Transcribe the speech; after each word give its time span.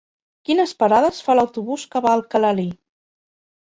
Quines 0.47 0.73
parades 0.85 1.21
fa 1.29 1.37
l'autobús 1.41 1.87
que 1.95 2.05
va 2.09 2.13
a 2.15 2.19
Alcalalí? 2.23 2.71